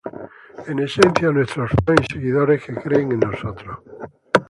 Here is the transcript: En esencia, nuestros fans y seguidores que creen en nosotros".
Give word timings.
En 0.65 0.79
esencia, 0.79 1.29
nuestros 1.29 1.69
fans 1.85 2.07
y 2.09 2.13
seguidores 2.13 2.65
que 2.65 2.73
creen 2.73 3.11
en 3.11 3.19
nosotros". 3.19 3.77